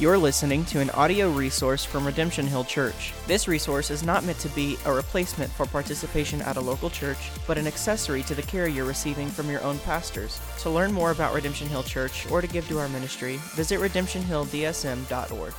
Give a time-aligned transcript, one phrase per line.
[0.00, 3.12] You're listening to an audio resource from Redemption Hill Church.
[3.26, 7.18] This resource is not meant to be a replacement for participation at a local church,
[7.46, 10.40] but an accessory to the care you're receiving from your own pastors.
[10.60, 15.52] To learn more about Redemption Hill Church or to give to our ministry, visit redemptionhilldsm.org.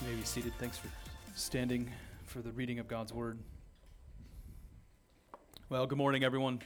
[0.00, 0.52] You may be seated.
[0.58, 0.88] Thanks for
[1.36, 1.88] standing
[2.24, 3.38] for the reading of God's Word.
[5.68, 6.62] Well, good morning, everyone.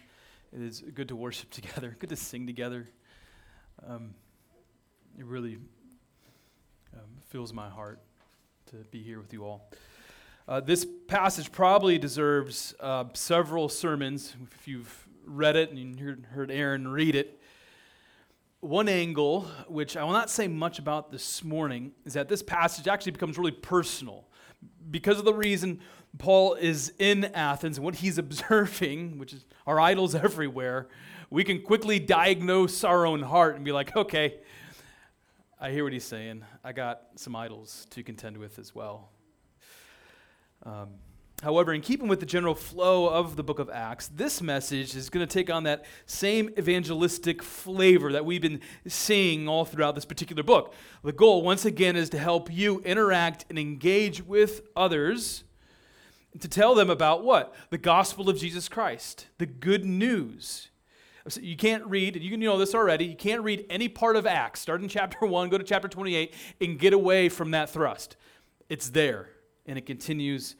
[0.51, 2.89] It is good to worship together, good to sing together.
[3.87, 4.15] Um,
[5.19, 5.59] it really
[6.95, 8.01] um, fills my heart
[8.67, 9.71] to be here with you all.
[10.47, 16.27] Uh, this passage probably deserves uh, several sermons if you've read it and you heard,
[16.33, 17.41] heard Aaron read it.
[18.61, 22.89] One angle, which I will not say much about this morning, is that this passage
[22.89, 24.25] actually becomes really personal
[24.91, 25.81] because of the reason
[26.19, 30.89] Paul is in Athens and what he's observing, which is our idols everywhere.
[31.31, 34.37] We can quickly diagnose our own heart and be like, okay,
[35.65, 36.45] I hear what he's saying.
[36.63, 39.09] I got some idols to contend with as well.
[40.63, 40.91] Um,
[41.43, 45.09] however, in keeping with the general flow of the book of Acts, this message is
[45.09, 50.05] going to take on that same evangelistic flavor that we've been seeing all throughout this
[50.05, 50.75] particular book.
[51.03, 55.45] The goal, once again, is to help you interact and engage with others
[56.41, 57.55] to tell them about what?
[57.71, 60.69] The gospel of Jesus Christ, the good news.
[61.41, 64.83] You can't read, you know this already, you can't read any part of Acts, start
[64.83, 68.17] in chapter 1, go to chapter 28, and get away from that thrust.
[68.69, 69.31] It's there,
[69.67, 70.55] and it continues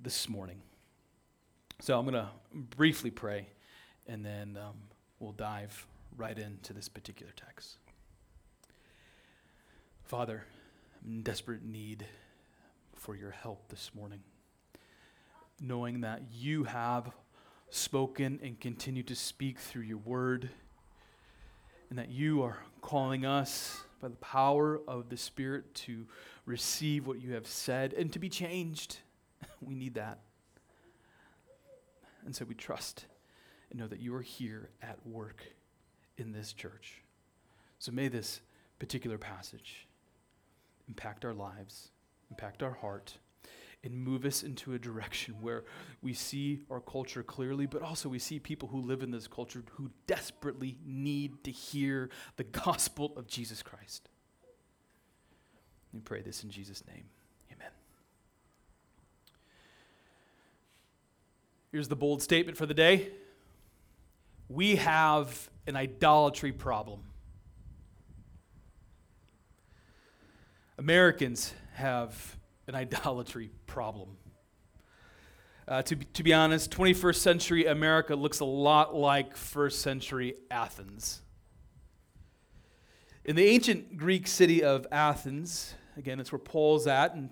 [0.00, 0.60] this morning.
[1.80, 3.48] So I'm going to briefly pray,
[4.06, 4.74] and then um,
[5.20, 7.76] we'll dive right into this particular text.
[10.04, 10.44] Father,
[11.04, 12.06] I'm in desperate need
[12.94, 14.20] for your help this morning,
[15.60, 17.10] knowing that you have
[17.74, 20.48] spoken and continue to speak through your word,
[21.90, 26.06] and that you are calling us by the power of the Spirit to
[26.46, 28.98] receive what you have said and to be changed.
[29.60, 30.18] We need that.
[32.26, 33.06] And so we trust
[33.70, 35.42] and know that you are here at work
[36.18, 37.02] in this church.
[37.78, 38.40] So may this
[38.78, 39.86] particular passage
[40.86, 41.90] impact our lives,
[42.30, 43.16] impact our heart
[43.84, 45.64] and move us into a direction where
[46.02, 49.62] we see our culture clearly, but also we see people who live in this culture
[49.72, 54.08] who desperately need to hear the gospel of Jesus Christ.
[55.92, 57.04] We pray this in Jesus' name.
[57.52, 57.70] Amen.
[61.70, 63.10] Here's the bold statement for the day
[64.48, 67.00] we have an idolatry problem.
[70.76, 74.16] Americans have an idolatry problem.
[75.66, 81.22] Uh, to, to be honest, 21st century America looks a lot like first century Athens.
[83.24, 87.30] In the ancient Greek city of Athens, again, that's where Paul's at in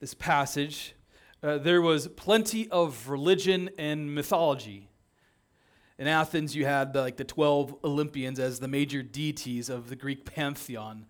[0.00, 0.96] this passage,
[1.44, 4.88] uh, there was plenty of religion and mythology.
[5.98, 9.94] In Athens, you had the, like the 12 Olympians as the major deities of the
[9.94, 11.06] Greek pantheon.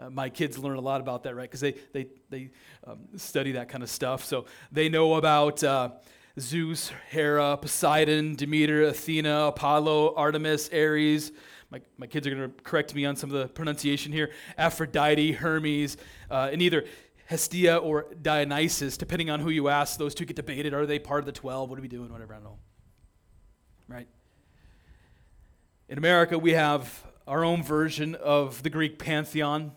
[0.00, 1.50] Uh, my kids learn a lot about that, right?
[1.50, 2.50] Because they, they, they
[2.86, 4.24] um, study that kind of stuff.
[4.24, 5.90] So they know about uh,
[6.38, 11.32] Zeus, Hera, Poseidon, Demeter, Athena, Apollo, Artemis, Ares.
[11.70, 14.30] My, my kids are going to correct me on some of the pronunciation here.
[14.56, 15.96] Aphrodite, Hermes,
[16.30, 16.84] uh, and either
[17.26, 19.98] Hestia or Dionysus, depending on who you ask.
[19.98, 20.72] Those two get debated.
[20.72, 21.68] Are they part of the 12?
[21.68, 22.10] What are we doing?
[22.10, 22.58] Whatever, I don't know.
[23.88, 24.08] Right?
[25.88, 29.72] In America, we have our own version of the Greek pantheon.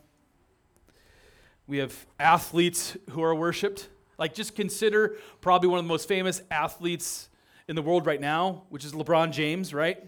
[1.71, 3.87] We have athletes who are worshiped.
[4.17, 7.29] Like, just consider probably one of the most famous athletes
[7.69, 10.03] in the world right now, which is LeBron James, right?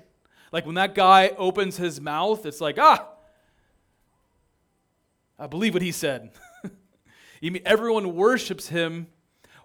[0.51, 3.07] Like, when that guy opens his mouth, it's like, ah,
[5.39, 6.31] I believe what he said.
[7.65, 9.07] everyone worships him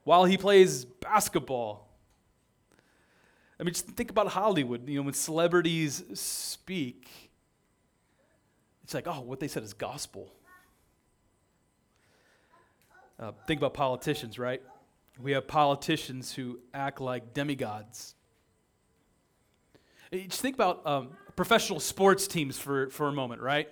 [0.04, 1.88] while he plays basketball.
[3.58, 4.88] I mean, just think about Hollywood.
[4.88, 7.08] You know, when celebrities speak,
[8.84, 10.32] it's like, oh, what they said is gospel.
[13.18, 14.62] Uh, think about politicians, right?
[15.20, 18.14] We have politicians who act like demigods.
[20.12, 23.68] Just think about um, professional sports teams for, for a moment, right?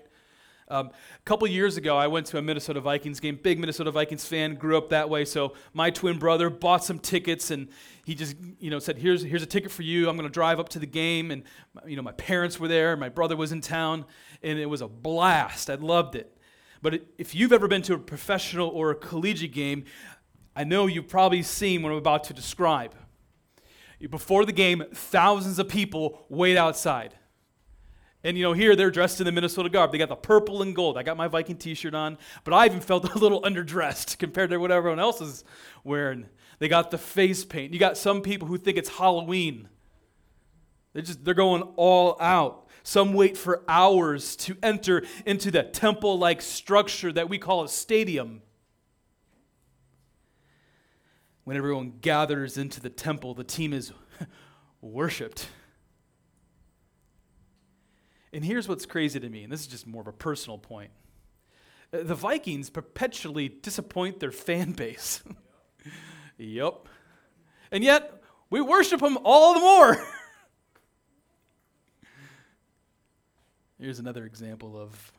[0.69, 3.39] Um, a couple years ago, I went to a Minnesota Vikings game.
[3.41, 5.25] Big Minnesota Vikings fan, grew up that way.
[5.25, 7.69] So my twin brother bought some tickets, and
[8.05, 10.09] he just, you know, said, "Here's here's a ticket for you.
[10.09, 11.45] I'm going to drive up to the game." And
[11.87, 12.97] you know, my parents were there.
[12.97, 14.07] My brother was in town,
[14.43, 15.71] and it was a blast.
[15.71, 16.37] I loved it.
[16.83, 19.85] But if you've ever been to a professional or a collegiate game,
[20.55, 22.95] I know you've probably seen what I'm about to describe.
[24.11, 27.15] Before the game, thousands of people wait outside.
[28.23, 29.93] And you know, here they're dressed in the Minnesota garb.
[29.93, 30.99] They got the purple and gold.
[30.99, 34.59] I got my Viking t-shirt on, but I even felt a little underdressed compared to
[34.59, 35.45] what everyone else is
[35.85, 36.27] wearing.
[36.59, 37.73] They got the face paint.
[37.73, 39.69] You got some people who think it's Halloween.
[40.93, 42.66] They're just they're going all out.
[42.87, 48.43] Some wait for hours to enter into the temple-like structure that we call a stadium.
[51.43, 53.91] When everyone gathers into the temple, the team is
[54.81, 55.49] worshiped.
[58.33, 60.93] And here's what's crazy to me, and this is just more of a personal point.
[61.93, 65.25] Uh, the Vikings perpetually disappoint their fan base.
[66.39, 66.87] yep.
[67.73, 70.07] And yet, we worship them all the more.
[73.79, 75.13] Here's another example of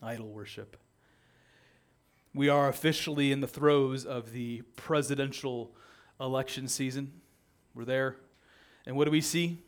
[0.00, 0.76] idol worship.
[2.32, 5.74] We are officially in the throes of the presidential
[6.20, 7.20] election season.
[7.74, 8.18] We're there.
[8.86, 9.58] And what do we see?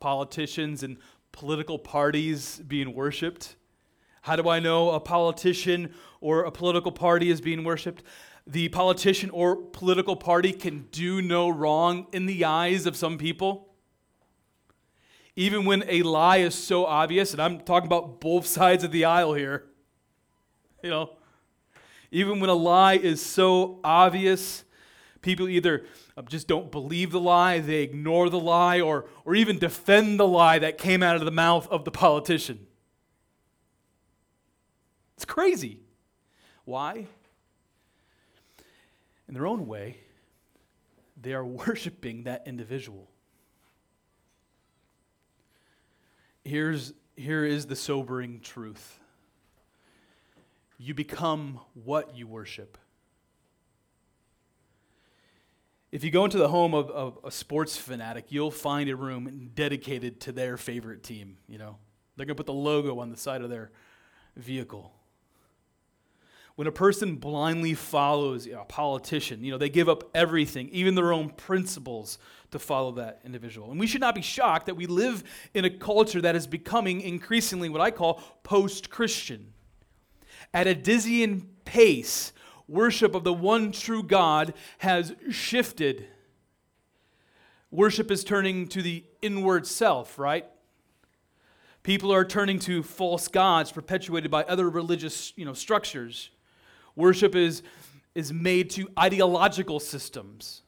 [0.00, 0.98] Politicians and
[1.32, 3.56] political parties being worshiped.
[4.20, 8.02] How do I know a politician or a political party is being worshiped?
[8.46, 13.69] The politician or political party can do no wrong in the eyes of some people.
[15.36, 19.04] Even when a lie is so obvious, and I'm talking about both sides of the
[19.04, 19.66] aisle here,
[20.82, 21.10] you know,
[22.10, 24.64] even when a lie is so obvious,
[25.22, 25.84] people either
[26.16, 30.26] uh, just don't believe the lie, they ignore the lie, or, or even defend the
[30.26, 32.66] lie that came out of the mouth of the politician.
[35.16, 35.80] It's crazy.
[36.64, 37.06] Why?
[39.28, 39.98] In their own way,
[41.20, 43.09] they are worshiping that individual.
[46.44, 48.98] Here's, here is the sobering truth
[50.78, 52.78] you become what you worship.
[55.92, 59.50] If you go into the home of, of, a sports fanatic, you'll find a room
[59.54, 61.36] dedicated to their favorite team.
[61.48, 61.76] You know,
[62.16, 63.72] they're to put the logo on the side of their
[64.36, 64.94] vehicle.
[66.60, 71.10] When a person blindly follows a politician, you know, they give up everything, even their
[71.10, 72.18] own principles,
[72.50, 73.70] to follow that individual.
[73.70, 75.24] And we should not be shocked that we live
[75.54, 79.54] in a culture that is becoming increasingly what I call post Christian.
[80.52, 82.34] At a dizzying pace,
[82.68, 86.08] worship of the one true God has shifted.
[87.70, 90.44] Worship is turning to the inward self, right?
[91.82, 96.28] People are turning to false gods perpetuated by other religious you know, structures.
[96.96, 97.62] Worship is,
[98.14, 100.62] is made to ideological systems.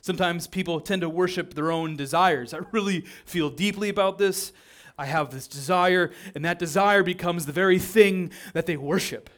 [0.00, 2.54] Sometimes people tend to worship their own desires.
[2.54, 4.52] I really feel deeply about this.
[4.98, 9.28] I have this desire, and that desire becomes the very thing that they worship.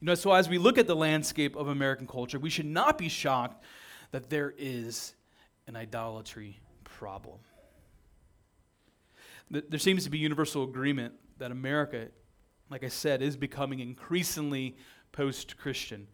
[0.00, 2.98] You know, so as we look at the landscape of American culture, we should not
[2.98, 3.64] be shocked
[4.10, 5.14] that there is
[5.66, 7.38] an idolatry problem.
[9.50, 12.08] There seems to be universal agreement that America,
[12.70, 14.76] like I said, is becoming increasingly
[15.12, 16.06] post Christian.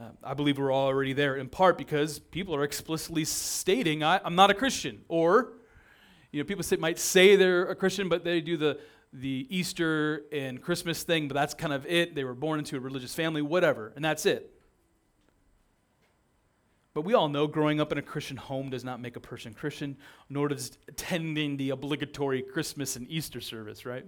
[0.00, 4.34] Uh, I believe we're already there, in part because people are explicitly stating, I, am
[4.34, 5.52] not a Christian, or
[6.32, 8.80] you know, people say, might say they're a Christian, but they do the,
[9.12, 12.16] the Easter and Christmas thing, but that's kind of it.
[12.16, 14.50] They were born into a religious family, whatever, and that's it.
[16.92, 19.54] But we all know growing up in a Christian home does not make a person
[19.54, 19.96] Christian,
[20.28, 24.04] nor does attending the obligatory Christmas and Easter service, right?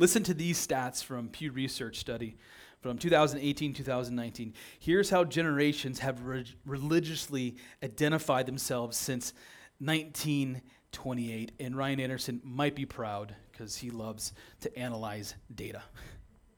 [0.00, 2.38] Listen to these stats from Pew Research study
[2.80, 4.54] from 2018 2019.
[4.78, 9.34] Here's how generations have re- religiously identified themselves since
[9.78, 11.52] 1928.
[11.60, 15.82] And Ryan Anderson might be proud because he loves to analyze data.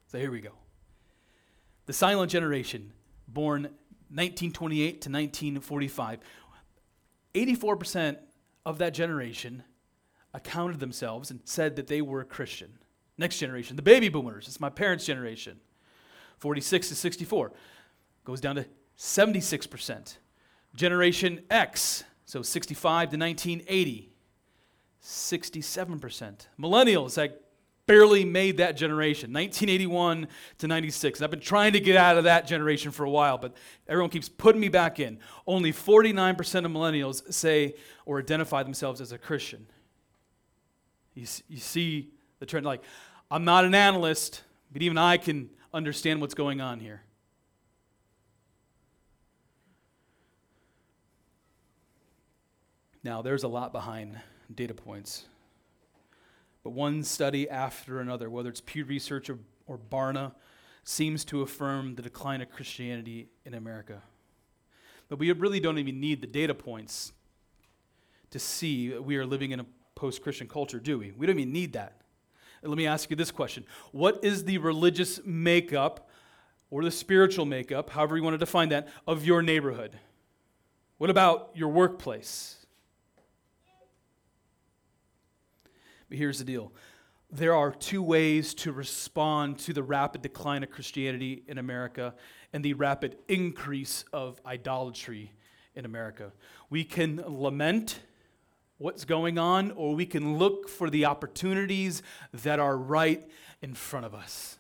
[0.06, 0.52] So here we go.
[1.86, 2.92] The silent generation,
[3.26, 3.62] born
[4.10, 6.20] 1928 to 1945,
[7.34, 8.18] 84%
[8.64, 9.64] of that generation
[10.32, 12.78] accounted themselves and said that they were Christian.
[13.18, 15.60] Next generation, the baby boomers, it's my parents' generation,
[16.38, 17.52] 46 to 64,
[18.24, 18.66] goes down to
[18.98, 20.16] 76%.
[20.74, 24.10] Generation X, so 65 to 1980,
[25.02, 26.46] 67%.
[26.58, 27.34] Millennials, I
[27.86, 30.28] barely made that generation, 1981
[30.58, 31.20] to 96.
[31.20, 33.54] I've been trying to get out of that generation for a while, but
[33.88, 35.18] everyone keeps putting me back in.
[35.46, 37.74] Only 49% of millennials say
[38.06, 39.66] or identify themselves as a Christian.
[41.14, 42.82] You, you see the trend, like,
[43.30, 47.02] I'm not an analyst, but even I can understand what's going on here.
[53.04, 54.18] Now, there's a lot behind
[54.52, 55.26] data points.
[56.64, 60.32] But one study after another, whether it's Pew Research or, or Barna,
[60.82, 64.02] seems to affirm the decline of Christianity in America.
[65.08, 67.12] But we really don't even need the data points
[68.30, 71.12] to see we are living in a post Christian culture, do we?
[71.12, 72.01] We don't even need that.
[72.62, 76.08] Let me ask you this question What is the religious makeup
[76.70, 79.98] or the spiritual makeup, however you want to define that, of your neighborhood?
[80.98, 82.64] What about your workplace?
[86.08, 86.72] But here's the deal
[87.30, 92.14] there are two ways to respond to the rapid decline of Christianity in America
[92.52, 95.32] and the rapid increase of idolatry
[95.74, 96.32] in America.
[96.68, 98.00] We can lament
[98.82, 103.26] what's going on, or we can look for the opportunities that are right
[103.62, 104.58] in front of us.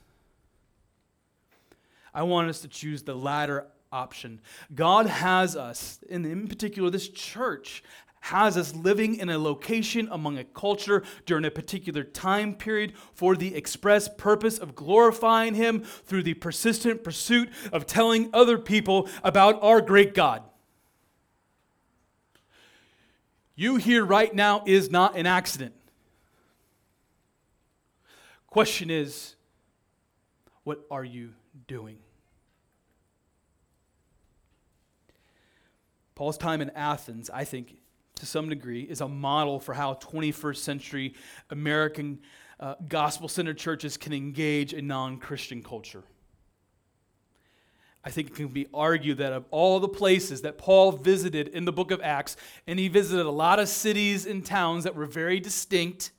[2.14, 4.40] I want us to choose the latter option.
[4.74, 7.82] God has us, and in particular, this church
[8.20, 13.34] has us living in a location among a culture during a particular time period for
[13.34, 19.60] the express purpose of glorifying Him through the persistent pursuit of telling other people about
[19.60, 20.44] our great God.
[23.62, 25.72] You here right now is not an accident.
[28.48, 29.36] Question is,
[30.64, 31.34] what are you
[31.68, 31.98] doing?
[36.16, 37.76] Paul's time in Athens, I think,
[38.16, 41.14] to some degree, is a model for how 21st century
[41.48, 42.18] American
[42.58, 46.02] uh, gospel centered churches can engage a non Christian culture.
[48.04, 51.64] I think it can be argued that of all the places that Paul visited in
[51.64, 55.06] the book of Acts, and he visited a lot of cities and towns that were
[55.06, 56.10] very distinct,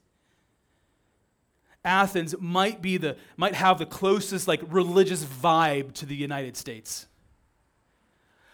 [1.85, 7.07] Athens might be the might have the closest like religious vibe to the United States.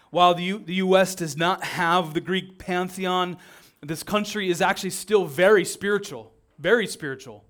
[0.09, 1.13] While the, U- the U.S.
[1.13, 3.37] does not have the Greek pantheon,
[3.81, 7.45] this country is actually still very spiritual, very spiritual.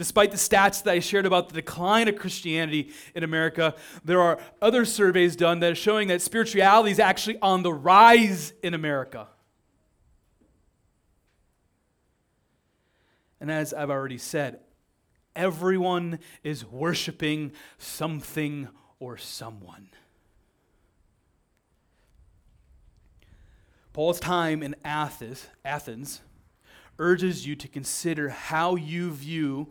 [0.00, 4.40] Despite the stats that I shared about the decline of Christianity in America, there are
[4.62, 9.28] other surveys done that are showing that spirituality is actually on the rise in America.
[13.42, 14.60] And as I've already said,
[15.36, 18.68] everyone is worshiping something
[19.00, 19.90] or someone.
[23.92, 26.22] Paul's time in Athens, Athens
[26.98, 29.68] urges you to consider how you view,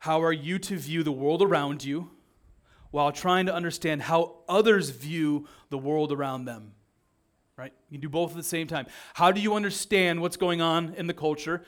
[0.00, 2.10] how are you to view the world around you
[2.90, 6.72] while trying to understand how others view the world around them.
[7.56, 7.72] Right?
[7.88, 8.86] You do both at the same time.
[9.14, 11.62] How do you understand what's going on in the culture?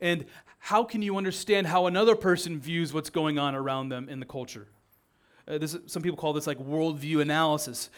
[0.00, 0.24] And
[0.58, 4.26] how can you understand how another person views what's going on around them in the
[4.26, 4.66] culture?
[5.46, 7.90] Uh, this, some people call this like worldview analysis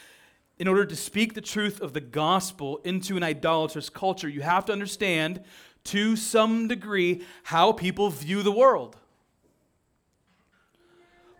[0.58, 4.64] in order to speak the truth of the gospel into an idolatrous culture, you have
[4.64, 5.42] to understand
[5.84, 8.96] to some degree how people view the world.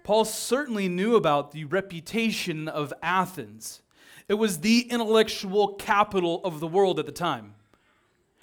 [0.06, 3.82] Paul certainly knew about the reputation of Athens.
[4.28, 7.56] It was the intellectual capital of the world at the time.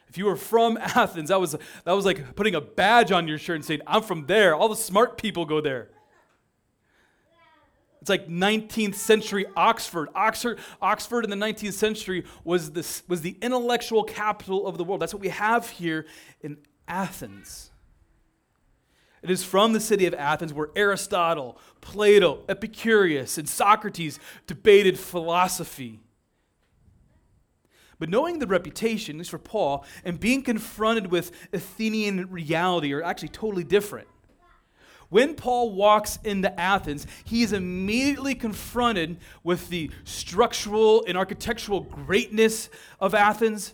[0.10, 1.56] If you were from Athens, that was,
[1.86, 4.54] that was like putting a badge on your shirt and saying, I'm from there.
[4.54, 5.88] All the smart people go there.
[8.02, 10.10] It's like 19th century Oxford.
[10.16, 15.02] Oxford, Oxford in the 19th century was, this, was the intellectual capital of the world.
[15.02, 16.08] That's what we have here
[16.42, 16.58] in
[16.90, 17.72] Athens.
[19.24, 26.02] It is from the city of Athens where Aristotle, Plato, Epicurus, and Socrates debated philosophy.
[28.00, 33.02] But knowing the reputation, at least for Paul, and being confronted with Athenian reality are
[33.02, 34.10] actually totally different.
[35.08, 42.68] When Paul walks into Athens, he is immediately confronted with the structural and architectural greatness
[43.00, 43.74] of Athens.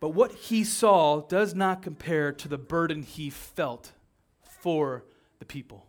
[0.00, 3.92] But what he saw does not compare to the burden he felt
[4.66, 5.04] for
[5.38, 5.86] the people.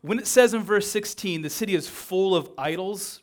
[0.00, 3.20] When it says in verse 16, the city is full of idols,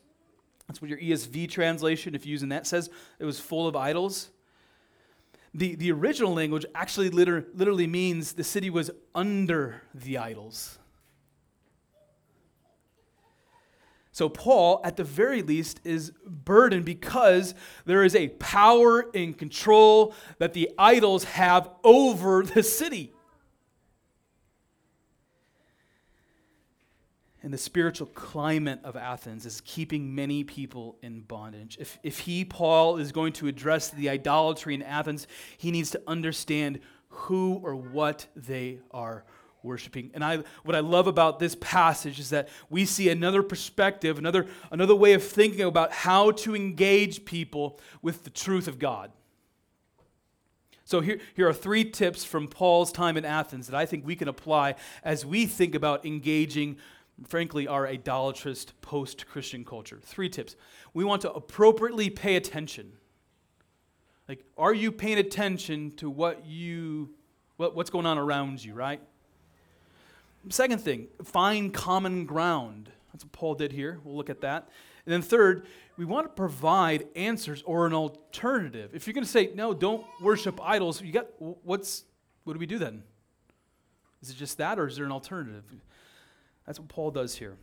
[0.66, 4.28] that's what your ESV translation, if you're using that, says it was full of idols.
[5.54, 10.78] The, the original language actually liter- literally means the city was under the idols.
[14.12, 17.54] So, Paul, at the very least, is burdened because
[17.86, 23.14] there is a power and control that the idols have over the city.
[27.48, 31.78] And the spiritual climate of Athens is keeping many people in bondage.
[31.80, 35.26] If, if he, Paul, is going to address the idolatry in Athens,
[35.56, 39.24] he needs to understand who or what they are
[39.62, 40.10] worshiping.
[40.12, 44.46] And I, what I love about this passage is that we see another perspective, another,
[44.70, 49.10] another way of thinking about how to engage people with the truth of God.
[50.84, 54.16] So here, here are three tips from Paul's time in Athens that I think we
[54.16, 56.76] can apply as we think about engaging
[57.26, 59.98] frankly, our idolatrous post Christian culture.
[60.02, 60.56] Three tips.
[60.94, 62.92] We want to appropriately pay attention.
[64.28, 67.10] Like, are you paying attention to what you,
[67.56, 69.00] what, what's going on around you, right?
[70.50, 72.90] Second thing, find common ground.
[73.12, 74.00] That's what Paul did here.
[74.04, 74.68] We'll look at that.
[75.06, 78.90] And then third, we want to provide answers or an alternative.
[78.94, 82.04] If you're going to say, no, don't worship idols, you got, what's,
[82.44, 83.02] what do we do then?
[84.22, 85.64] Is it just that or is there an alternative?
[86.68, 87.56] That's what Paul does here.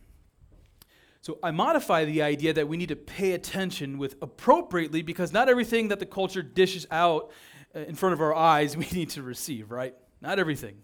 [1.20, 5.48] So I modify the idea that we need to pay attention with appropriately because not
[5.48, 7.30] everything that the culture dishes out
[7.72, 9.94] uh, in front of our eyes we need to receive, right?
[10.20, 10.78] Not everything.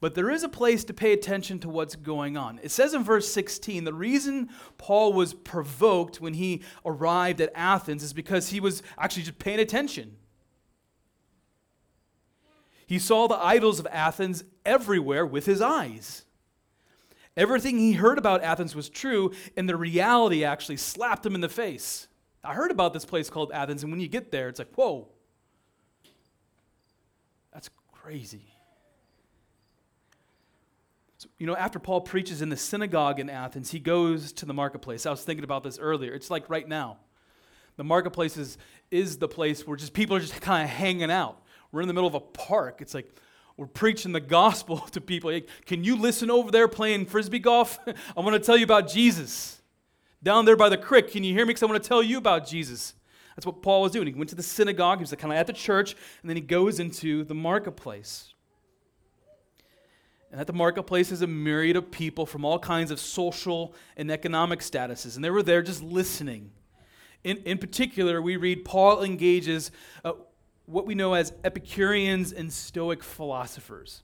[0.00, 2.60] But there is a place to pay attention to what's going on.
[2.62, 4.48] It says in verse 16 the reason
[4.78, 9.60] Paul was provoked when he arrived at Athens is because he was actually just paying
[9.60, 10.16] attention.
[12.86, 16.24] He saw the idols of Athens everywhere with his eyes.
[17.40, 21.48] Everything he heard about Athens was true, and the reality actually slapped him in the
[21.48, 22.06] face.
[22.44, 25.08] I heard about this place called Athens, and when you get there, it's like, whoa,
[27.50, 28.52] that's crazy.
[31.16, 34.52] So, you know, after Paul preaches in the synagogue in Athens, he goes to the
[34.52, 35.06] marketplace.
[35.06, 36.12] I was thinking about this earlier.
[36.12, 36.98] It's like right now.
[37.76, 38.58] The marketplace is,
[38.90, 41.40] is the place where just people are just kind of hanging out.
[41.72, 42.82] We're in the middle of a park.
[42.82, 43.10] It's like
[43.60, 45.38] we're preaching the gospel to people.
[45.66, 47.78] Can you listen over there playing frisbee golf?
[48.16, 49.60] I want to tell you about Jesus.
[50.22, 51.50] Down there by the creek, can you hear me?
[51.50, 52.94] Because I want to tell you about Jesus.
[53.36, 54.06] That's what Paul was doing.
[54.06, 56.40] He went to the synagogue, he was kind of at the church, and then he
[56.40, 58.32] goes into the marketplace.
[60.32, 64.10] And at the marketplace is a myriad of people from all kinds of social and
[64.10, 65.16] economic statuses.
[65.16, 66.50] And they were there just listening.
[67.24, 69.70] In, in particular, we read Paul engages
[70.02, 70.12] uh,
[70.70, 74.02] what we know as Epicureans and Stoic philosophers.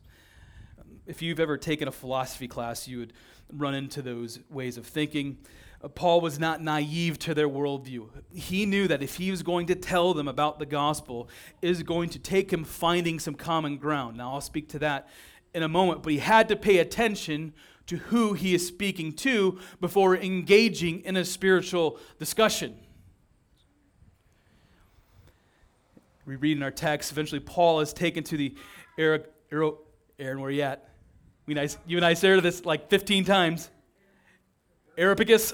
[1.06, 3.12] If you've ever taken a philosophy class, you would
[3.52, 5.38] run into those ways of thinking.
[5.80, 8.08] Uh, Paul was not naive to their worldview.
[8.32, 11.28] He knew that if he was going to tell them about the gospel,
[11.62, 14.16] is going to take him finding some common ground.
[14.16, 15.08] Now, I'll speak to that
[15.54, 17.54] in a moment, but he had to pay attention
[17.86, 22.74] to who he is speaking to before engaging in a spiritual discussion.
[26.26, 28.54] We read in our text, eventually Paul is taken to the
[28.98, 30.90] Aaron, Aaron where are you at?
[31.46, 33.70] We nice, you and I said this like 15 times.
[34.98, 35.52] Areopagus,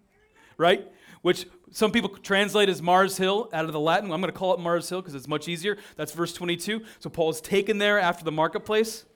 [0.58, 0.86] right?
[1.22, 4.12] Which some people translate as Mars Hill out of the Latin.
[4.12, 5.78] I'm going to call it Mars Hill because it's much easier.
[5.96, 6.82] That's verse 22.
[6.98, 9.06] So Paul is taken there after the marketplace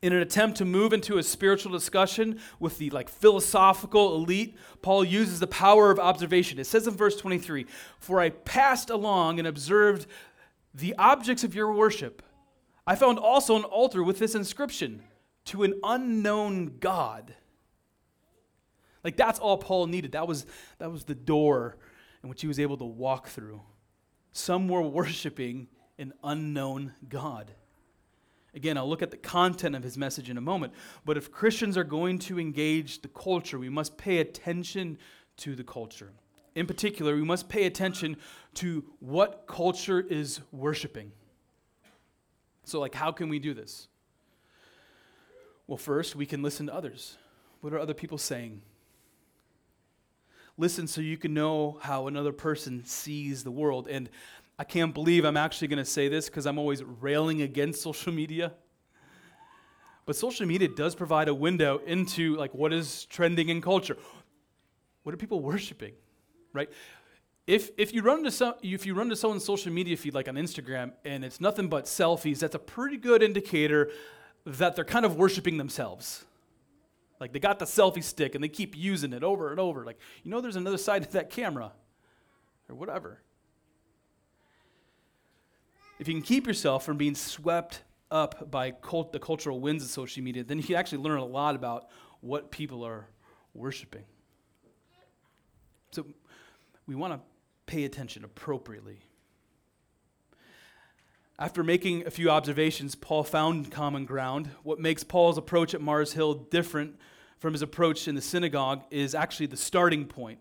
[0.00, 5.04] in an attempt to move into a spiritual discussion with the like philosophical elite paul
[5.04, 6.58] uses the power of observation.
[6.58, 7.66] It says in verse 23
[7.98, 10.06] for i passed along and observed
[10.74, 12.22] the objects of your worship.
[12.86, 15.02] I found also an altar with this inscription
[15.46, 17.34] to an unknown god
[19.04, 20.12] like that's all paul needed.
[20.12, 20.46] That was
[20.78, 21.78] that was the door
[22.22, 23.62] in which he was able to walk through.
[24.32, 27.52] Some were worshiping an unknown god
[28.58, 30.72] Again, I'll look at the content of his message in a moment.
[31.04, 34.98] But if Christians are going to engage the culture, we must pay attention
[35.36, 36.10] to the culture.
[36.56, 38.16] In particular, we must pay attention
[38.54, 41.12] to what culture is worshiping.
[42.64, 43.86] So, like, how can we do this?
[45.68, 47.16] Well, first, we can listen to others.
[47.60, 48.62] What are other people saying?
[50.56, 53.86] Listen so you can know how another person sees the world.
[53.86, 54.10] And
[54.58, 58.12] I can't believe I'm actually going to say this because I'm always railing against social
[58.12, 58.52] media.
[60.04, 63.96] But social media does provide a window into like what is trending in culture.
[65.04, 65.92] What are people worshiping?
[66.52, 66.70] Right?
[67.46, 70.28] If, if you run to some, if you run to someone's social media feed like
[70.28, 73.90] on Instagram and it's nothing but selfies, that's a pretty good indicator
[74.44, 76.24] that they're kind of worshiping themselves.
[77.20, 79.84] Like they got the selfie stick and they keep using it over and over.
[79.84, 81.72] Like, you know, there's another side to that camera
[82.68, 83.20] or whatever
[85.98, 89.90] if you can keep yourself from being swept up by cult, the cultural winds of
[89.90, 91.88] social media, then you can actually learn a lot about
[92.20, 93.08] what people are
[93.54, 94.04] worshiping.
[95.90, 96.06] So
[96.86, 97.20] we want to
[97.66, 99.00] pay attention appropriately.
[101.38, 104.50] After making a few observations, Paul found common ground.
[104.64, 106.98] What makes Paul's approach at Mars Hill different
[107.38, 110.40] from his approach in the synagogue is actually the starting point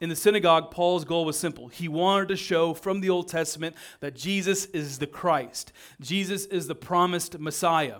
[0.00, 1.68] in the synagogue, Paul's goal was simple.
[1.68, 6.66] He wanted to show from the Old Testament that Jesus is the Christ, Jesus is
[6.66, 7.98] the promised Messiah.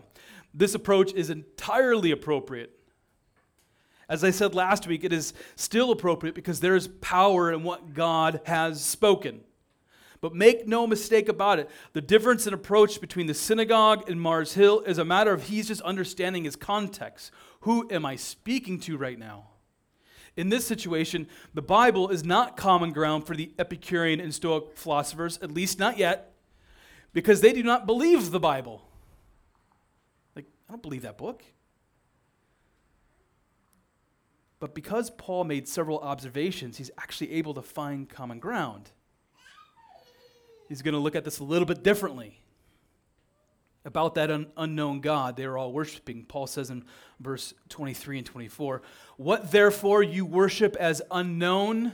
[0.52, 2.72] This approach is entirely appropriate.
[4.08, 7.92] As I said last week, it is still appropriate because there is power in what
[7.92, 9.40] God has spoken.
[10.20, 14.54] But make no mistake about it, the difference in approach between the synagogue and Mars
[14.54, 17.30] Hill is a matter of he's just understanding his context.
[17.60, 19.48] Who am I speaking to right now?
[20.36, 25.38] In this situation, the Bible is not common ground for the Epicurean and Stoic philosophers,
[25.40, 26.34] at least not yet,
[27.14, 28.86] because they do not believe the Bible.
[30.34, 31.42] Like, I don't believe that book.
[34.58, 38.90] But because Paul made several observations, he's actually able to find common ground.
[40.68, 42.40] He's going to look at this a little bit differently
[43.84, 46.24] about that un- unknown God they were all worshiping.
[46.24, 46.84] Paul says in
[47.20, 48.82] verse 23 and 24,
[49.16, 51.92] What therefore you worship as unknown,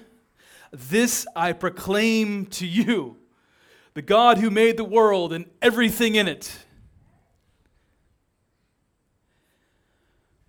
[0.73, 3.17] this I proclaim to you
[3.95, 6.57] the God who made the world and everything in it.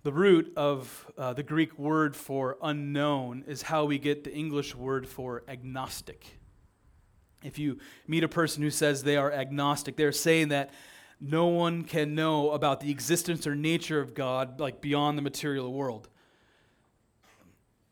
[0.02, 4.74] The root of uh, the Greek word for unknown is how we get the English
[4.74, 6.38] word for agnostic.
[7.42, 10.70] If you meet a person who says they are agnostic, they're saying that
[11.26, 15.72] no one can know about the existence or nature of God like beyond the material
[15.72, 16.08] world.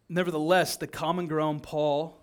[0.09, 2.21] Nevertheless, the common ground Paul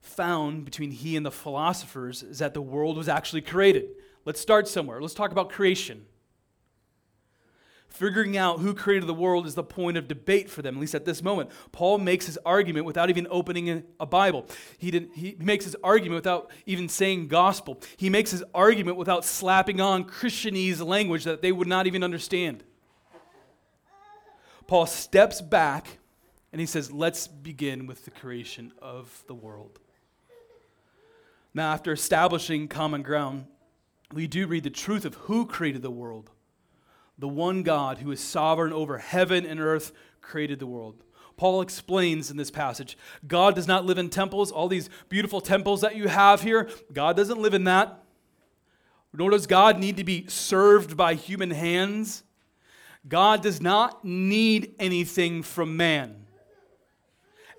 [0.00, 3.90] found between he and the philosophers is that the world was actually created.
[4.24, 5.02] Let's start somewhere.
[5.02, 6.06] Let's talk about creation.
[7.92, 10.94] Figuring out who created the world is the point of debate for them, at least
[10.94, 11.50] at this moment.
[11.72, 14.46] Paul makes his argument without even opening a Bible.
[14.78, 17.78] He, did, he makes his argument without even saying gospel.
[17.98, 22.64] He makes his argument without slapping on Christianese language that they would not even understand.
[24.66, 25.98] Paul steps back
[26.50, 29.80] and he says, Let's begin with the creation of the world.
[31.52, 33.44] Now, after establishing common ground,
[34.14, 36.30] we do read the truth of who created the world.
[37.18, 41.02] The one God who is sovereign over heaven and earth created the world.
[41.36, 42.96] Paul explains in this passage
[43.26, 46.68] God does not live in temples, all these beautiful temples that you have here.
[46.92, 48.02] God doesn't live in that.
[49.12, 52.24] Nor does God need to be served by human hands.
[53.06, 56.26] God does not need anything from man.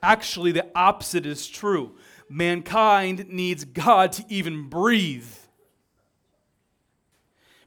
[0.01, 1.95] Actually, the opposite is true
[2.29, 5.27] mankind needs God to even breathe.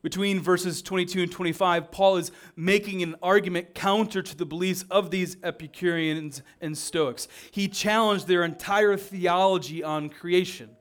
[0.07, 5.11] Between verses 22 and 25, Paul is making an argument counter to the beliefs of
[5.11, 7.27] these Epicureans and Stoics.
[7.51, 10.77] He challenged their entire theology on creation.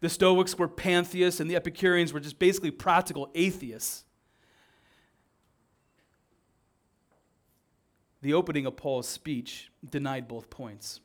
[0.00, 4.02] The Stoics were pantheists, and the Epicureans were just basically practical atheists.
[8.22, 10.98] The opening of Paul's speech denied both points.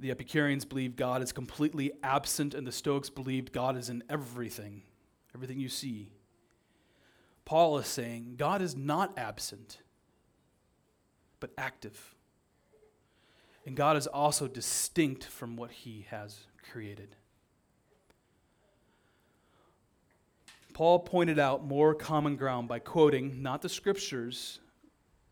[0.00, 4.82] The Epicureans believed God is completely absent, and the Stoics believed God is in everything,
[5.34, 6.10] everything you see.
[7.44, 9.78] Paul is saying God is not absent,
[11.40, 12.14] but active.
[13.66, 17.16] And God is also distinct from what he has created.
[20.72, 24.58] Paul pointed out more common ground by quoting not the scriptures,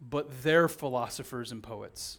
[0.01, 2.19] but their philosophers and poets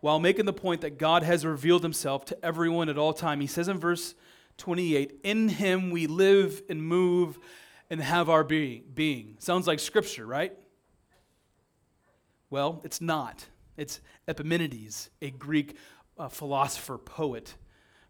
[0.00, 3.40] while making the point that God has revealed himself to everyone at all time.
[3.40, 4.14] He says in verse
[4.58, 7.38] 28, In him we live and move
[7.90, 8.84] and have our being.
[8.94, 9.36] being.
[9.38, 10.56] Sounds like scripture, right?
[12.50, 13.46] Well, it's not.
[13.76, 15.76] It's Epimenides, a Greek
[16.18, 17.54] uh, philosopher poet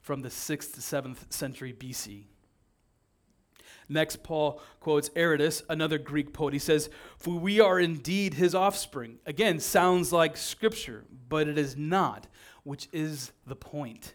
[0.00, 2.26] from the 6th to 7th century BC.
[3.88, 6.52] Next, Paul quotes Aratus, another Greek poet.
[6.52, 9.18] He says, For we are indeed his offspring.
[9.26, 12.26] Again, sounds like scripture, but it is not,
[12.64, 14.14] which is the point.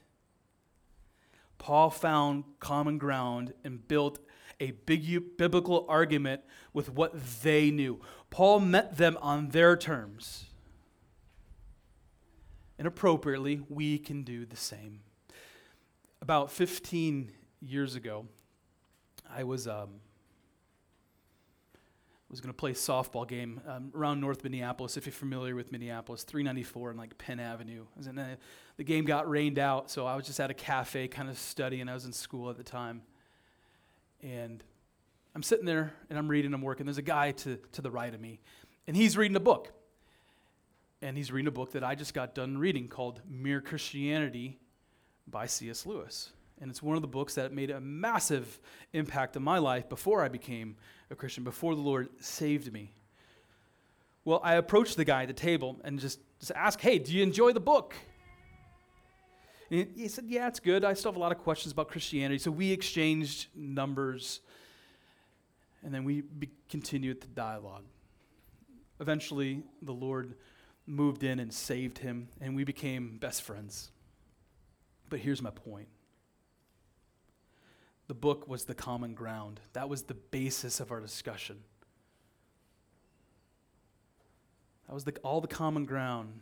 [1.62, 4.18] Paul found common ground and built
[4.60, 6.42] a big biblical argument
[6.74, 8.02] with what they knew.
[8.32, 10.46] Paul met them on their terms.
[12.80, 15.02] And appropriately, we can do the same.
[16.20, 18.26] About 15 years ago,
[19.30, 20.00] I was um,
[22.32, 24.96] was going to play a softball game um, around North Minneapolis.
[24.96, 27.86] If you're familiar with Minneapolis, 394 and like Penn Avenue.
[28.08, 28.38] And the,
[28.82, 31.88] the game got rained out, so I was just at a cafe, kind of studying.
[31.88, 33.04] I was in school at the time,
[34.24, 34.64] and
[35.36, 36.52] I'm sitting there and I'm reading.
[36.52, 36.88] I'm working.
[36.88, 38.40] There's a guy to to the right of me,
[38.88, 39.72] and he's reading a book.
[41.04, 44.58] And he's reading a book that I just got done reading called Mere Christianity
[45.28, 45.86] by C.S.
[45.86, 46.32] Lewis.
[46.60, 48.60] And it's one of the books that made a massive
[48.94, 50.76] impact on my life before I became
[51.12, 52.94] a Christian, before the Lord saved me.
[54.26, 57.22] Well, I approached the guy at the table and just, just asked, Hey, do you
[57.22, 57.94] enjoy the book?
[59.72, 60.84] And he said, Yeah, it's good.
[60.84, 62.38] I still have a lot of questions about Christianity.
[62.38, 64.42] So we exchanged numbers
[65.84, 67.86] and then we be- continued the dialogue.
[69.00, 70.36] Eventually, the Lord
[70.86, 73.90] moved in and saved him, and we became best friends.
[75.10, 75.88] But here's my point
[78.08, 81.58] the book was the common ground, that was the basis of our discussion.
[84.88, 86.42] That was the, all the common ground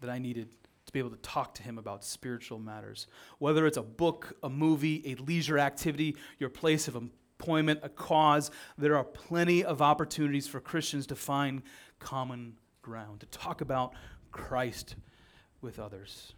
[0.00, 0.48] that I needed
[0.88, 3.06] to be able to talk to him about spiritual matters.
[3.38, 8.50] Whether it's a book, a movie, a leisure activity, your place of employment, a cause,
[8.76, 11.62] there are plenty of opportunities for Christians to find
[11.98, 13.92] common ground, to talk about
[14.32, 14.96] Christ
[15.60, 16.32] with others.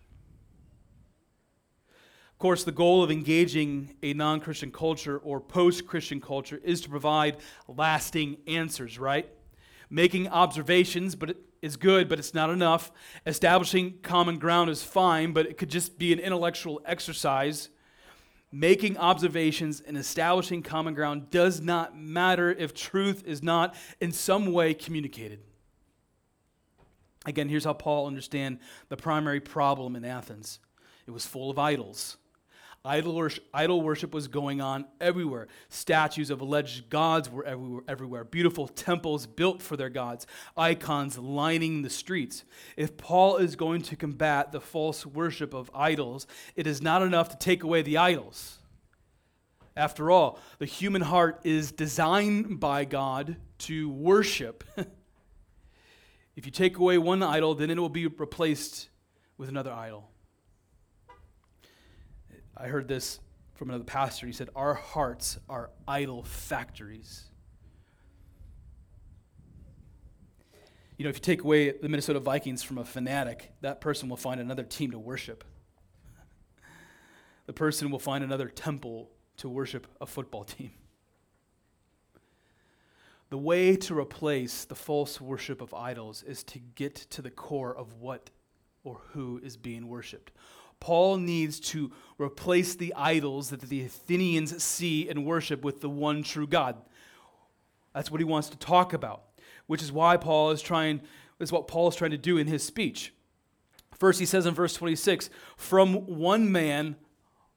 [2.33, 6.81] Of course, the goal of engaging a non Christian culture or post Christian culture is
[6.81, 7.37] to provide
[7.69, 9.31] lasting answers, right?
[9.91, 12.93] Making observations, but it is good, but it's not enough.
[13.27, 17.69] Establishing common ground is fine, but it could just be an intellectual exercise.
[18.53, 24.53] Making observations and establishing common ground does not matter if truth is not in some
[24.53, 25.41] way communicated.
[27.27, 30.59] Again, here's how Paul understand the primary problem in Athens.
[31.07, 32.17] It was full of idols.
[32.83, 35.49] Idol worship, idol worship was going on everywhere.
[35.69, 38.25] Statues of alleged gods were everywhere, everywhere.
[38.25, 40.27] Beautiful temples built for their gods.
[40.57, 42.45] Icons lining the streets.
[42.79, 47.29] If Paul is going to combat the false worship of idols, it is not enough
[47.31, 48.59] to take away the idols.
[49.77, 54.65] After all, the human heart is designed by God to worship.
[56.37, 58.89] If you take away one idol, then it will be replaced
[59.37, 60.09] with another idol.
[62.61, 63.21] I heard this
[63.55, 64.27] from another pastor.
[64.27, 67.25] He said, Our hearts are idol factories.
[70.99, 74.19] You know, if you take away the Minnesota Vikings from a fanatic, that person will
[74.19, 75.43] find another team to worship.
[77.47, 80.73] The person will find another temple to worship a football team.
[83.31, 87.75] The way to replace the false worship of idols is to get to the core
[87.75, 88.29] of what
[88.85, 90.33] or who is being worshiped.
[90.81, 96.23] Paul needs to replace the idols that the Athenians see and worship with the one
[96.23, 96.77] true God.
[97.95, 99.23] That's what he wants to talk about,
[99.67, 101.03] which is why Paul is trying,
[101.39, 103.13] is what Paul is trying to do in his speech.
[103.99, 106.97] First, he says in verse 26 From one man,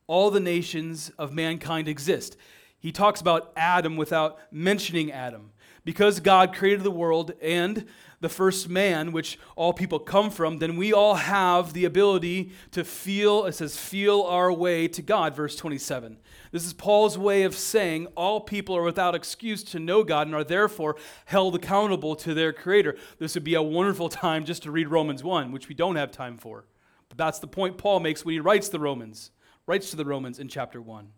[0.07, 2.36] all the nations of mankind exist.
[2.77, 5.51] He talks about Adam without mentioning Adam.
[5.86, 7.86] Because God created the world and
[8.22, 12.86] the first man, which all people come from, then we all have the ability to
[12.86, 16.17] feel, it says, feel our way to God, verse 27.
[16.52, 20.36] This is Paul's way of saying all people are without excuse to know God and
[20.36, 22.96] are therefore held accountable to their Creator.
[23.19, 26.12] This would be a wonderful time just to read Romans 1, which we don't have
[26.12, 26.63] time for.
[27.10, 29.32] But that's the point Paul makes when he writes the Romans,
[29.67, 31.10] writes to the Romans in chapter 1.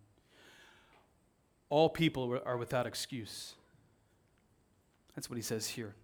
[1.70, 3.54] All people are without excuse.
[5.16, 5.96] That's what he says here.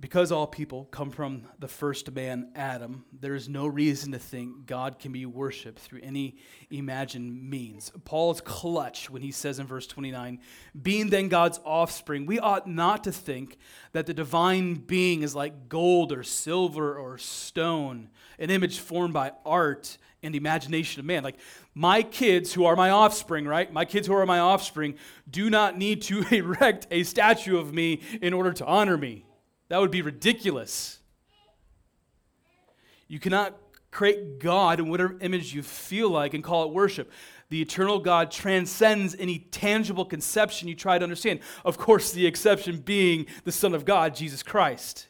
[0.00, 4.64] Because all people come from the first man, Adam, there is no reason to think
[4.64, 6.36] God can be worshiped through any
[6.70, 7.90] imagined means.
[8.04, 10.38] Paul's clutch when he says in verse 29
[10.80, 13.58] Being then God's offspring, we ought not to think
[13.90, 18.08] that the divine being is like gold or silver or stone,
[18.38, 21.22] an image formed by art and imagination of man.
[21.22, 21.36] Like
[21.74, 23.72] my kids who are my offspring, right?
[23.72, 24.96] My kids who are my offspring
[25.30, 29.24] do not need to erect a statue of me in order to honor me.
[29.68, 30.98] That would be ridiculous.
[33.06, 33.56] You cannot
[33.90, 37.10] create God in whatever image you feel like and call it worship.
[37.50, 41.40] The eternal God transcends any tangible conception you try to understand.
[41.64, 45.07] Of course, the exception being the Son of God, Jesus Christ.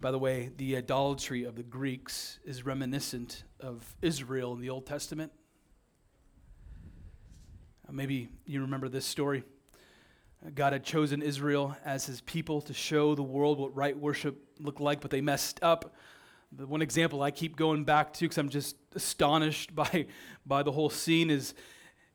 [0.00, 4.86] By the way, the idolatry of the Greeks is reminiscent of Israel in the Old
[4.86, 5.30] Testament.
[7.86, 9.44] Uh, maybe you remember this story.
[10.42, 14.42] Uh, God had chosen Israel as his people to show the world what right worship
[14.58, 15.94] looked like, but they messed up.
[16.50, 20.06] The one example I keep going back to because I'm just astonished by,
[20.46, 21.52] by the whole scene is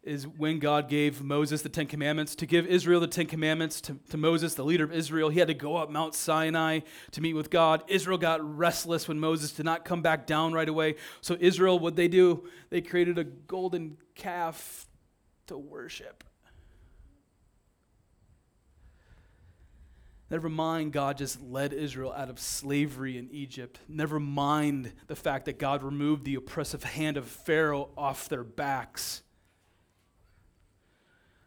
[0.05, 2.35] is when God gave Moses the Ten Commandments.
[2.35, 5.47] To give Israel the Ten Commandments to, to Moses, the leader of Israel, he had
[5.47, 7.83] to go up Mount Sinai to meet with God.
[7.87, 10.95] Israel got restless when Moses did not come back down right away.
[11.21, 14.87] So, Israel, what they do, they created a golden calf
[15.47, 16.23] to worship.
[20.29, 23.79] Never mind, God just led Israel out of slavery in Egypt.
[23.87, 29.21] Never mind the fact that God removed the oppressive hand of Pharaoh off their backs.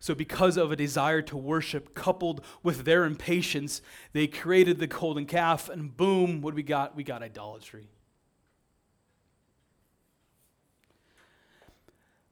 [0.00, 3.82] So, because of a desire to worship coupled with their impatience,
[4.12, 6.94] they created the golden calf, and boom, what we got?
[6.94, 7.88] We got idolatry.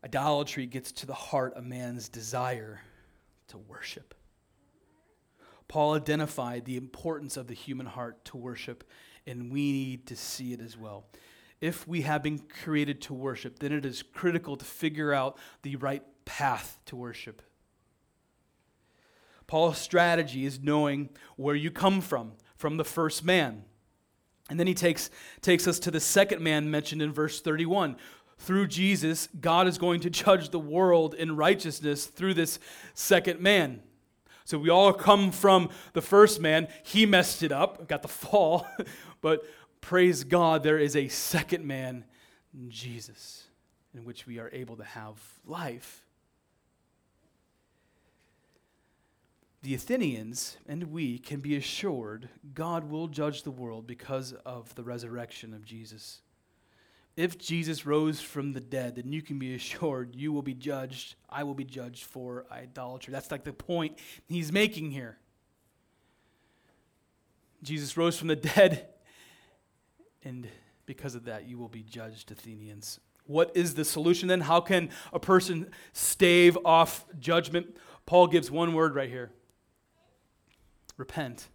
[0.04, 2.82] Idolatry gets to the heart of man's desire
[3.48, 4.14] to worship.
[5.66, 8.84] Paul identified the importance of the human heart to worship,
[9.26, 11.06] and we need to see it as well.
[11.60, 15.74] If we have been created to worship, then it is critical to figure out the
[15.74, 17.42] right path to worship.
[19.46, 23.64] Paul's strategy is knowing where you come from, from the first man.
[24.48, 27.96] And then he takes, takes us to the second man mentioned in verse 31.
[28.38, 32.58] Through Jesus, God is going to judge the world in righteousness through this
[32.94, 33.82] second man.
[34.44, 36.68] So we all come from the first man.
[36.84, 38.66] He messed it up, got the fall.
[39.20, 39.44] but
[39.80, 42.04] praise God, there is a second man,
[42.68, 43.44] Jesus,
[43.92, 46.05] in which we are able to have life.
[49.62, 54.84] The Athenians and we can be assured God will judge the world because of the
[54.84, 56.20] resurrection of Jesus.
[57.16, 61.14] If Jesus rose from the dead, then you can be assured you will be judged.
[61.30, 63.10] I will be judged for idolatry.
[63.10, 65.18] That's like the point he's making here.
[67.62, 68.86] Jesus rose from the dead,
[70.22, 70.46] and
[70.84, 73.00] because of that, you will be judged, Athenians.
[73.24, 74.42] What is the solution then?
[74.42, 77.76] How can a person stave off judgment?
[78.04, 79.32] Paul gives one word right here
[80.96, 81.48] Repent.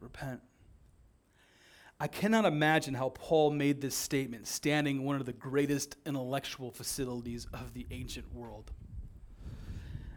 [0.00, 0.40] Repent.
[2.00, 6.70] I cannot imagine how Paul made this statement standing in one of the greatest intellectual
[6.70, 8.70] facilities of the ancient world.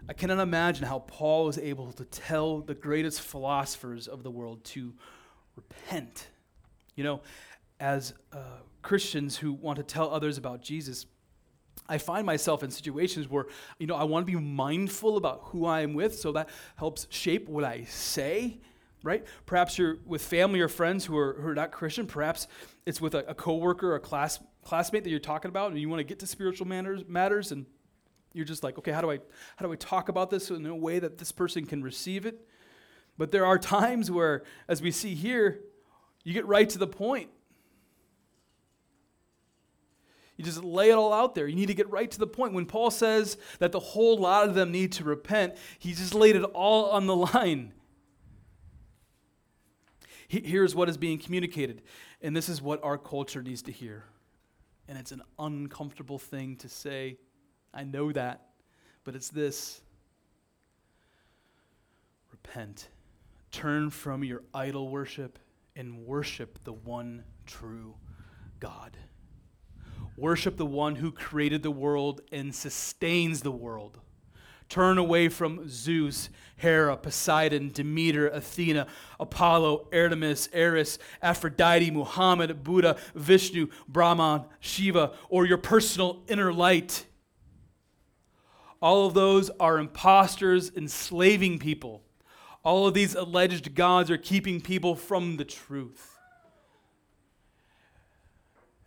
[0.08, 4.64] I cannot imagine how Paul was able to tell the greatest philosophers of the world
[4.66, 4.94] to
[5.56, 6.28] repent.
[6.96, 7.22] You know,
[7.80, 11.08] as uh, Christians who want to tell others about Jesus,
[11.88, 15.66] I find myself in situations where, you know, I want to be mindful about who
[15.66, 18.60] I am with, so that helps shape what I say,
[19.04, 19.26] right?
[19.46, 22.08] Perhaps you're with family or friends who are, who are not Christian.
[22.08, 22.48] Perhaps
[22.86, 25.90] it's with a, a coworker or a class, classmate that you're talking about, and you
[25.90, 27.66] want to get to spiritual matters, matters, and
[28.34, 29.20] you're just like, okay, how do I
[29.58, 32.48] how do I talk about this in a way that this person can receive it?
[33.18, 35.60] But there are times where, as we see here,
[36.24, 37.30] you get right to the point
[40.42, 41.48] you just lay it all out there.
[41.48, 42.54] You need to get right to the point.
[42.54, 46.36] When Paul says that the whole lot of them need to repent, he just laid
[46.36, 47.74] it all on the line.
[50.28, 51.84] Here's what is being communicated,
[52.22, 54.06] and this is what our culture needs to hear.
[54.88, 57.18] And it's an uncomfortable thing to say.
[57.74, 58.48] I know that.
[59.04, 59.82] But it's this
[62.32, 62.88] repent,
[63.52, 65.38] turn from your idol worship,
[65.76, 67.94] and worship the one true
[68.60, 68.96] God.
[70.18, 74.00] Worship the one who created the world and sustains the world.
[74.70, 78.88] Turn away from Zeus, Hera, Poseidon, Demeter, Athena,
[79.20, 87.06] Apollo, Artemis, Eris, Aphrodite, Muhammad, Buddha, Vishnu, Brahman, Shiva, or your personal inner light.
[88.82, 92.04] All of those are imposters enslaving people.
[92.64, 96.11] All of these alleged gods are keeping people from the truth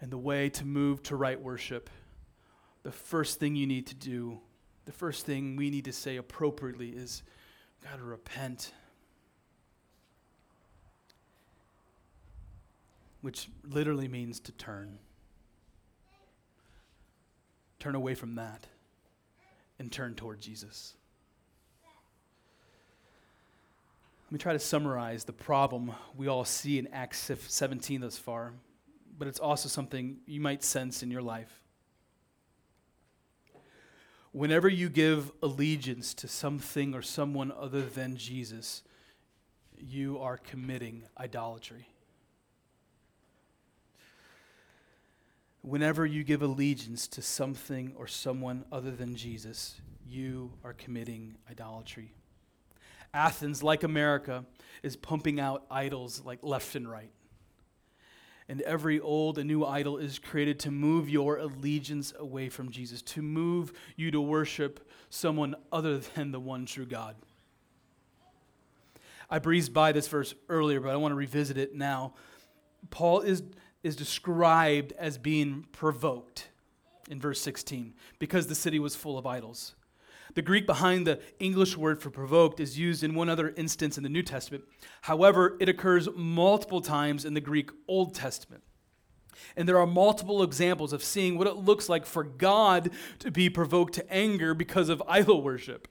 [0.04, 1.88] and the way to move to right worship,
[2.82, 4.38] the first thing you need to do,
[4.84, 7.22] the first thing we need to say appropriately is,
[7.82, 8.72] got to repent.
[13.22, 14.98] Which literally means to turn.
[17.78, 18.66] Turn away from that
[19.78, 20.92] and turn toward Jesus.
[24.26, 28.52] Let me try to summarize the problem we all see in Acts 17 thus far
[29.18, 31.60] but it's also something you might sense in your life.
[34.32, 38.82] Whenever you give allegiance to something or someone other than Jesus,
[39.78, 41.86] you are committing idolatry.
[45.62, 52.12] Whenever you give allegiance to something or someone other than Jesus, you are committing idolatry.
[53.14, 54.44] Athens, like America,
[54.82, 57.12] is pumping out idols like left and right
[58.48, 63.00] and every old and new idol is created to move your allegiance away from Jesus,
[63.02, 67.16] to move you to worship someone other than the one true God.
[69.30, 72.14] I breezed by this verse earlier, but I want to revisit it now.
[72.90, 73.42] Paul is,
[73.82, 76.48] is described as being provoked
[77.10, 79.74] in verse 16 because the city was full of idols.
[80.34, 84.02] The Greek behind the English word for provoked is used in one other instance in
[84.02, 84.64] the New Testament.
[85.02, 88.64] However, it occurs multiple times in the Greek Old Testament.
[89.56, 93.48] And there are multiple examples of seeing what it looks like for God to be
[93.48, 95.88] provoked to anger because of idol worship.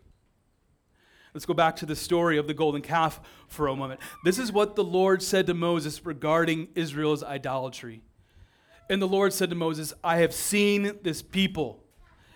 [1.34, 4.00] Let's go back to the story of the golden calf for a moment.
[4.24, 8.02] This is what the Lord said to Moses regarding Israel's idolatry.
[8.90, 11.83] And the Lord said to Moses, I have seen this people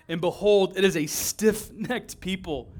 [0.07, 2.73] and behold, it is a stiff necked people.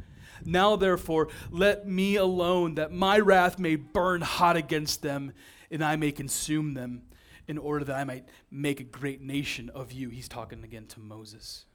[0.45, 5.33] Now, therefore, let me alone, that my wrath may burn hot against them,
[5.69, 7.03] and I may consume them,
[7.47, 10.09] in order that I might make a great nation of you.
[10.09, 11.65] He's talking again to Moses.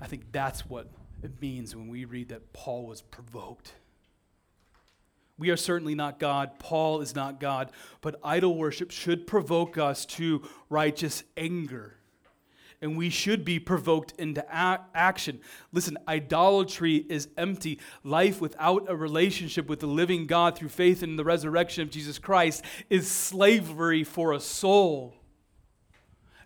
[0.00, 0.90] I think that's what
[1.22, 3.72] it means when we read that Paul was provoked.
[5.36, 6.58] We are certainly not God.
[6.58, 7.72] Paul is not God.
[8.00, 11.96] But idol worship should provoke us to righteous anger.
[12.80, 15.40] And we should be provoked into a- action.
[15.72, 17.80] Listen, idolatry is empty.
[18.02, 22.18] Life without a relationship with the living God through faith in the resurrection of Jesus
[22.18, 25.14] Christ is slavery for a soul.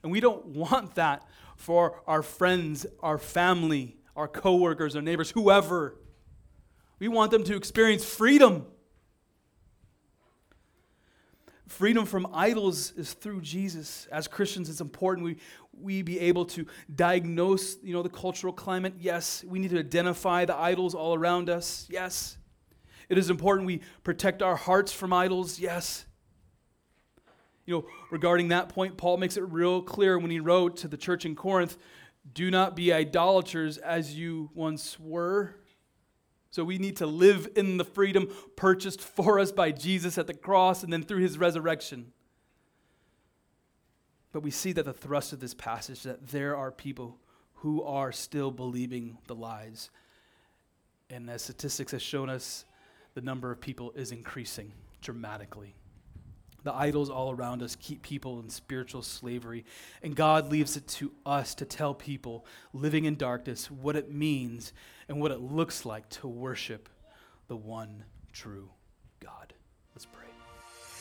[0.03, 1.27] And we don't want that
[1.57, 5.97] for our friends, our family, our coworkers, our neighbors, whoever.
[7.01, 8.67] We want them to experience freedom.
[11.69, 14.09] Freedom from idols is through Jesus.
[14.11, 15.37] As Christians, it's important we,
[15.73, 18.95] we be able to diagnose you know, the cultural climate.
[18.99, 19.45] Yes.
[19.47, 21.87] We need to identify the idols all around us.
[21.91, 22.39] Yes.
[23.11, 25.59] It is important we protect our hearts from idols.
[25.59, 26.07] Yes.
[27.67, 30.97] You know, regarding that point, Paul makes it real clear when he wrote to the
[30.97, 31.77] church in Corinth
[32.33, 35.55] do not be idolaters as you once were.
[36.51, 40.35] So we need to live in the freedom purchased for us by Jesus at the
[40.35, 42.13] cross and then through his resurrection.
[44.33, 47.19] But we see that the thrust of this passage that there are people
[47.55, 49.91] who are still believing the lies.
[51.11, 52.65] And as statistics have shown us,
[53.15, 55.75] the number of people is increasing dramatically.
[56.69, 59.65] The idols all around us keep people in spiritual slavery.
[60.03, 62.45] And God leaves it to us to tell people
[62.75, 64.75] living in darkness what it means
[65.09, 66.91] and what it looks like to worship
[67.47, 68.05] the one
[68.35, 68.69] true
[69.19, 69.55] God.
[69.95, 70.28] Let's pray.